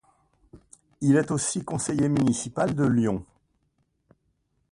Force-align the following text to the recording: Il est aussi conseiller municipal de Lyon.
Il 1.01 1.15
est 1.15 1.29
aussi 1.29 1.63
conseiller 1.63 2.09
municipal 2.09 2.73
de 2.73 2.85
Lyon. 2.85 3.23